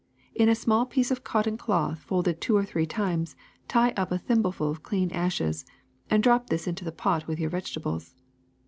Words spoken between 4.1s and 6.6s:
a thimbleful of clean ashes, and drop